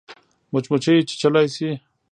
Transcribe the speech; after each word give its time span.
مچمچۍ 0.53 0.95
چیچلای 1.09 1.47
شي 1.55 1.69